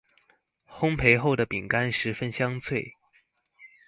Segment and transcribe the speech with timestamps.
[0.67, 2.95] 烘焙後的餅乾十分香脆